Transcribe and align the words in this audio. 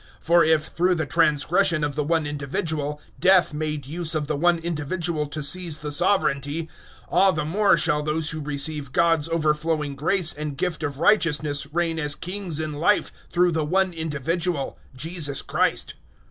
005:017 0.01 0.07
For 0.21 0.43
if, 0.43 0.63
through 0.65 0.95
the 0.95 1.05
transgression 1.05 1.83
of 1.83 1.93
the 1.93 2.03
one 2.03 2.25
individual, 2.25 2.99
Death 3.19 3.53
made 3.53 3.85
use 3.85 4.15
of 4.15 4.25
the 4.25 4.35
one 4.35 4.57
individual 4.57 5.27
to 5.27 5.43
seize 5.43 5.77
the 5.77 5.91
sovereignty, 5.91 6.67
all 7.07 7.31
the 7.33 7.45
more 7.45 7.77
shall 7.77 8.01
those 8.01 8.31
who 8.31 8.41
receive 8.41 8.93
God's 8.93 9.29
overflowing 9.29 9.95
grace 9.95 10.33
and 10.33 10.57
gift 10.57 10.81
of 10.81 10.99
righteousness 10.99 11.67
reign 11.71 11.99
as 11.99 12.15
kings 12.15 12.59
in 12.59 12.73
Life 12.73 13.11
through 13.31 13.51
the 13.51 13.63
one 13.63 13.93
individual, 13.93 14.79
Jesus 14.95 15.43
Christ. 15.43 15.93